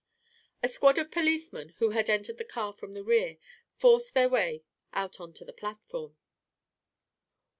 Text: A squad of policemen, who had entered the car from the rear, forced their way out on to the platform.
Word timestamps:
A 0.63 0.67
squad 0.67 0.97
of 0.97 1.11
policemen, 1.11 1.75
who 1.77 1.91
had 1.91 2.09
entered 2.09 2.39
the 2.39 2.43
car 2.43 2.73
from 2.73 2.93
the 2.93 3.03
rear, 3.03 3.37
forced 3.75 4.15
their 4.15 4.29
way 4.29 4.63
out 4.93 5.19
on 5.19 5.31
to 5.33 5.45
the 5.45 5.53
platform. 5.53 6.17